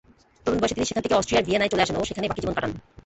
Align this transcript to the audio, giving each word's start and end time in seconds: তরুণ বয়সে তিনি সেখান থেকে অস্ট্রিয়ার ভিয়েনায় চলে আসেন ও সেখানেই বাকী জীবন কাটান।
তরুণ 0.43 0.57
বয়সে 0.61 0.75
তিনি 0.77 0.87
সেখান 0.89 1.03
থেকে 1.05 1.17
অস্ট্রিয়ার 1.17 1.47
ভিয়েনায় 1.47 1.71
চলে 1.71 1.83
আসেন 1.83 1.95
ও 2.01 2.07
সেখানেই 2.09 2.29
বাকী 2.29 2.41
জীবন 2.41 2.55
কাটান। 2.55 2.71